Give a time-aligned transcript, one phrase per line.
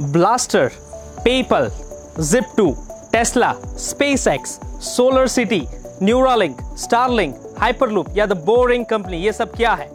[0.00, 0.70] Blaster
[1.24, 1.70] PayPal
[2.20, 2.70] Zip two
[3.12, 3.52] Tesla
[4.28, 4.50] SpaceX
[5.26, 5.60] SolarCity
[6.02, 9.88] Neuralink Starlink Hyperloop या the boring company ये सब क्या है?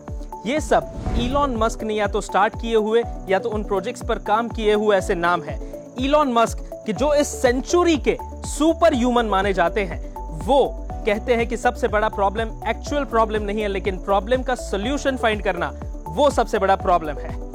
[0.46, 4.20] ये सब इलॉन मस्क ने या तो स्टार्ट किए हुए या तो उन प्रोजेक्ट्स पर
[4.20, 5.60] काम किए हुए ऐसे नाम है।
[6.00, 10.02] इलॉन मस्क कि जो इस सेंचुरी के सुपर ह्यूमन माने जाते हैं,
[10.46, 10.66] वो
[11.06, 15.44] कहते हैं कि सबसे बड़ा प्रॉब्लम एक्चुअल प्रॉब्लम नहीं है, लेकिन प्रॉब्लम का सोल्यूशन फाइंड
[15.44, 15.72] करना,
[16.08, 17.51] वो सबसे बड़ा प्रॉब्लम है।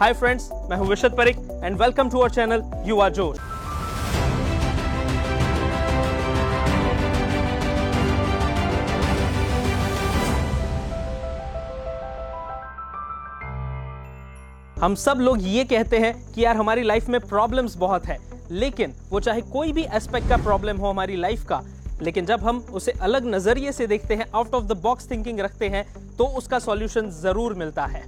[0.00, 3.38] हाय फ्रेंड्स मैं हूँ Vishad Parikh and welcome to our channel Yuva Josh
[14.76, 18.16] हम सब लोग ये कहते हैं कि यार हमारी लाइफ में प्रॉब्लम्स बहुत है,
[18.50, 21.62] लेकिन वो चाहे कोई भी एस्पेक्ट का प्रॉब्लम हो हमारी लाइफ का,
[22.02, 25.68] लेकिन जब हम उसे अलग नज़रिए से देखते हैं out of the box thinking रखते
[25.68, 25.84] हैं
[26.18, 28.04] तो उसका सॉल्यूशन ज़रूर मिलता है।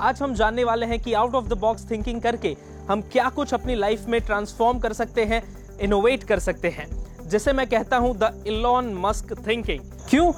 [0.00, 2.56] आज हम जानने वाले हैं कि out of the box thinking करके
[2.88, 5.42] हम क्या कुछ अपनी लाइफ में ट्रांसफॉर्म कर सकते हैं
[5.80, 6.86] इनोवेट कर सकते हैं।
[7.28, 10.32] जिसे मैं कहता हूँ द इलॉन मस्क थिंकिंग क्यों?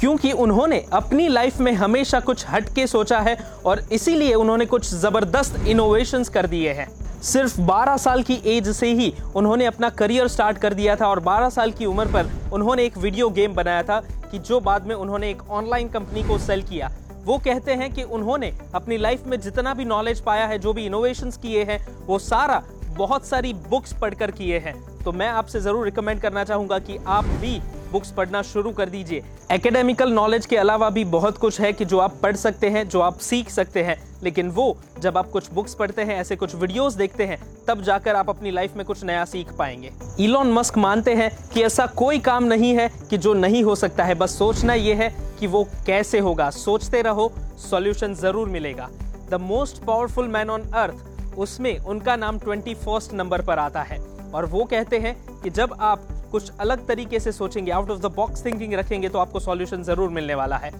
[0.00, 3.36] क्योंकि उन्होंने अपनी लाइफ में हमेशा कुछ हटके सोचा है
[3.66, 6.88] और इसीलिए उन्होंने कुछ ज़बरदस्त इनोवेशंस कर दिए हैं।
[7.22, 11.20] सिर्फ़ 12 साल की एज से ही उन्होंने अपना करियर स्टार्ट कर दिया था और
[11.20, 14.94] 12 साल की उम्र पर उन्होंने एक वीडियो गेम बनाया था कि जो बाद में
[14.94, 16.90] उन्होंने एक ऑनलाइन कंपनी को सेल किया।
[17.24, 20.86] वो कहते हैं कि उन्होंने अपनी लाइफ में जितना भी नॉलेज पाया है, जो भी
[20.86, 22.62] इनोवेशन किए हैं, वो सारा
[22.96, 27.24] बहुत सारी बुक्स पढ़कर किए हैं। तो मैं आपसे ज़रूर रिकमेंड करना चाहूँगा कि आप
[27.24, 27.60] भी
[27.92, 31.98] बुक्स पढ़ना शुरू कर दीजिए। एकेडमिकल नॉलेज के अलावा भी बहुत कुछ है कि जो
[31.98, 35.74] आप पढ़ सकते हैं, जो आप सीख सकते हैं। लेकिन वो, जब आप कुछ बुक्स
[35.74, 39.24] पढ़ते हैं, ऐसे कुछ वीडियोस देखते हैं, तब जाकर आप अपनी लाइफ में कुछ नया
[39.24, 43.64] सीख पाएँगे। इलॉन मस्क मानते हैं कि ऐसा कोई काम नहीं है कि जो नहीं
[43.64, 47.32] हो सकता है। बस सोचना यह है कि वो कैसे होगा। सोचते रहो
[47.70, 48.88] सॉल्यूशन ज़रूर मिलेगा।
[49.30, 50.94] The most powerful man on earth
[51.38, 52.76] उसमें उनका नाम ट्वेंटी
[53.12, 53.98] नंबर पर आता है।
[54.34, 58.12] और वो कहते हैं कि जब आप कुछ अलग तरीके से सोचेंगे out of the
[58.16, 60.72] box thinking रखेंगे तो आपको सॉल्यूशन ज़रूर मिलने वाला है।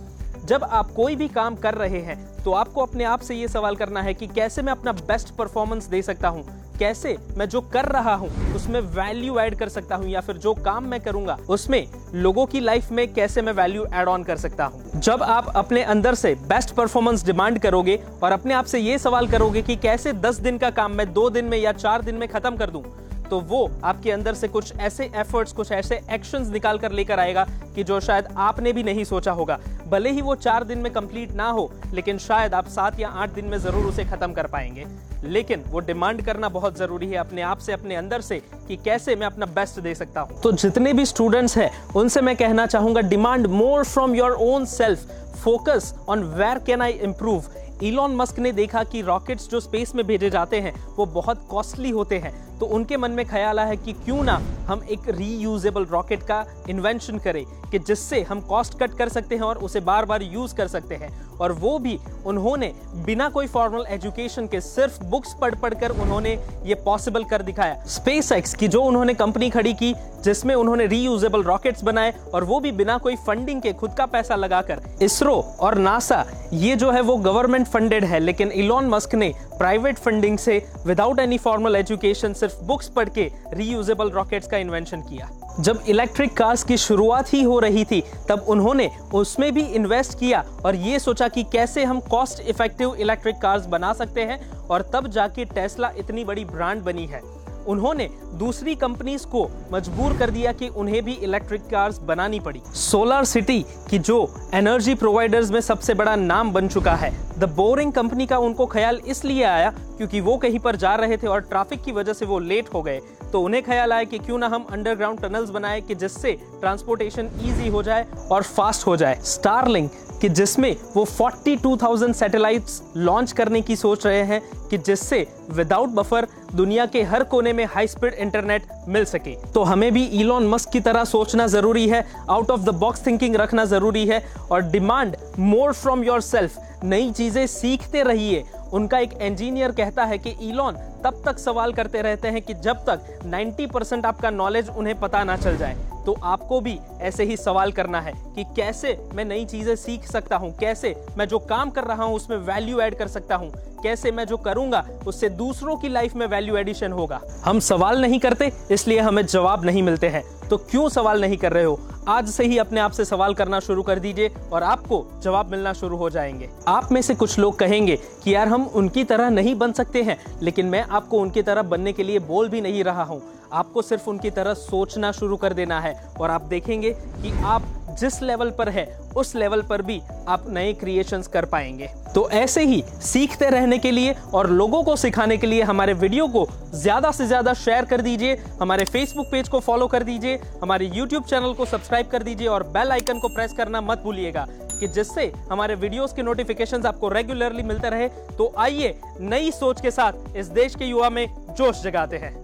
[0.46, 3.76] जब आप कोई भी काम कर रहे हैं तो आपको अपने आप से ये सवाल
[3.76, 6.44] करना है कि कैसे मैं अपना बेस्ट परफॉर्मेंस दे सकता हूँ?
[6.78, 10.54] कैसे मैं जो कर रहा हूँ, उसमें वैल्यू ऐड कर सकता हूँ, या फिर जो
[10.54, 14.64] काम मैं करूँगा, उसमें लोगों की लाइफ में कैसे मैं वैल्यू ऐड ऑन कर सकता
[14.64, 14.82] हूँ?
[14.96, 19.28] जब आप अपने अंदर से बेस्ट परफॉर्मेंस डिमांड करोगे और अपने आप से ये सवाल
[19.28, 22.28] करोगे कि कैसे दस दिन का काम मैं दो दिन में या चार दिन में
[22.28, 22.82] खत्म कर दूँ
[23.30, 27.44] तो वो आपके अंदर से कुछ ऐसे एफर्ट्स कुछ ऐसे एक्शंस निकाल कर लेकर आएगा
[27.74, 29.58] कि जो शायद आपने भी नहीं सोचा होगा।
[29.88, 33.30] भले ही वो चार दिन में कंप्लीट ना हो, लेकिन शायद आप सात या आठ
[33.30, 34.86] दिन में ज़रूर उसे खत्म कर पाएँगे।
[35.24, 39.16] लेकिन वो डिमांड करना बहुत ज़रूरी है अपने आप से, अपने अंदर से, कि कैसे
[39.16, 43.00] मैं अपना बेस्ट दे सकता हूँ। तो जितने भी स्टूडेंट्स हैं, उनसे मैं कहना चाहूँगा
[43.00, 45.10] demand more from your own self
[45.42, 47.44] focus on where can I improve
[47.82, 51.90] Elon Musk ने देखा कि रॉकेट्स जो स्पेस में भेजे जाते हैं, वो बहुत कॉस्टली
[51.90, 55.84] होते हैं। तो उनके मन में ख्याल आया है कि क्यों ना हम एक रीयूजेबल
[55.84, 60.04] रॉकेट का इन्वेंशन करें कि जिससे हम कॉस्ट कट कर सकते हैं और उसे बार
[60.04, 61.10] बार यूज़ कर सकते हैं।
[61.40, 62.72] और वो भी उन्होंने
[63.04, 66.30] बिना कोई फॉर्मल एजुकेशन के सिर्फ़ बुक्स पढ़ पढ़कर उन्होंने
[66.64, 69.94] ये पॉसिबल कर दिखाया। स्पेस एक्स की जो उन्होंने कंपनी खड़ी की,
[70.24, 74.36] जिसमें उन्होंने रीयूजेबल रॉकेट्स बनाए और वो भी बिना कोई फंडिंग के खुद का पैसा
[74.36, 79.32] लगाकर। इसरो और नासा ये जो है वो गवर्नमेंट फंडेड है, लेकिन इलॉन मस्क ने
[79.58, 85.00] प्राइवेट फंडिंग से विदाउट एनी फॉर्मल एजुकेशन सिर्फ़ बुक्स पढ़ के रीयूजेबल रॉकेट्स का इन्वेंशन
[85.00, 85.28] किया।
[85.60, 90.44] जब इलेक्ट्रिक कार्स की शुरुआत ही हो रही थी, तब उन्होंने उसमें भी इन्वेस्ट किया
[90.64, 95.06] और ये सोचा कि कैसे हम कॉस्ट इफ़ेक्टिव इलेक्ट्रिक कार्स बना सकते हैं और तब
[95.08, 97.20] जाके टेस्ला इतनी बड़ी ब्रांड बनी है।
[97.70, 103.24] उन्होंने दूसरी कंपनीज़ को मजबूर कर दिया कि उन्हें भी इलेक्ट्रिक कार्स बनानी पड़ी। सोलर
[103.24, 103.60] सिटी
[103.90, 104.18] की जो
[104.54, 109.00] एनर्जी प्रोवाइडर्स में सबसे बड़ा नाम बन चुका है द बोरिंग कंपनी का उनको ख्याल
[109.06, 112.38] इसलिए आया क्योंकि वो कहीं पर जा रहे थे और ट्रैफ़िक की वजह से वो
[112.40, 113.00] लेट हो गए।
[113.32, 117.68] तो उन्हें ख्याल आया कि क्यों ना हम अंडरग्राउंड टनल्स बनाए कि जिससे ट्रांसपोर्टेशन इजी
[117.68, 123.76] हो जाए और फास्ट हो जाए। स्टारलिंक कि जिसमें वो 42,000 सैटेलाइट्स लॉन्च करने की
[123.76, 128.66] सोच रहे हैं कि जिससे विदाउट बफर दुनिया के हर कोने में हाई स्पीड इंटरनेट
[128.88, 132.74] मिल सके। तो हमें भी इलॉन मस्क की तरह सोचना ज़रूरी है out of the
[132.76, 138.44] box thinking रखना ज़रूरी है और demand more from your self नई चीज़ें सीखते रहिए।
[138.72, 142.84] उनका एक इंजीनियर कहता है कि इलॉन तब तक सवाल करते रहते हैं कि जब
[142.88, 147.36] तक 90 परसेंट आपका नॉलेज उन्हें पता ना चल जाए। तो आपको भी ऐसे ही
[147.36, 150.54] सवाल करना है कि कैसे मैं नई चीज़ें सीख सकता हूँ?
[150.58, 153.52] कैसे मैं जो काम कर रहा हूँ उसमें वैल्यू ऐड कर सकता हूँ?
[153.82, 157.20] कैसे मैं जो करूँगा उससे दूसरों की लाइफ में वैल्यू एडिशन होगा?
[157.44, 161.52] हम सवाल नहीं करते, इसलिए हमें जवाब नहीं मिलते हैं। तो क्यों सवाल नहीं कर
[161.52, 161.78] रहे हो?
[162.08, 165.72] आज से ही अपने आप से सवाल करना शुरू कर दीजिए और आपको जवाब मिलना
[165.72, 169.54] शुरू हो जाएँगे। आप में से कुछ लोग कहेंगे कि यार हम उनकी तरह नहीं
[169.54, 173.02] बन सकते हैं, लेकिन मैं आपको उनकी तरह बनने के लिए बोल भी नहीं रहा
[173.02, 177.76] हूँ। आपको सिर्फ़ उनकी तरह सोचना शुरू कर देना है और आप देखेंगे कि आप
[178.00, 178.84] जिस लेवल पर है,
[179.16, 183.90] उस लेवल पर भी आप नए क्रिएशंस कर पाएँगे। तो ऐसे ही सीखते रहने के
[183.90, 188.00] लिए और लोगों को सिखाने के लिए हमारे वीडियो को ज़्यादा से ज़्यादा शेयर कर
[188.00, 192.48] दीजिए, हमारे फेसबुक पेज को फॉलो कर दीजिए, हमारे यूट्यूब चैनल को सब्सक्राइब कर दीजिए
[192.48, 197.08] और बेल आइकन को प्रेस करना मत भूलिएगा कि जिससे हमारे वीडियोस के नोटिफिकेशंस आपको
[197.08, 198.08] रेगुलरली मिलते रहे।
[198.38, 202.34] तो आइए नई सोच के साथ इस देश के युवा में जोश जगाते हैं।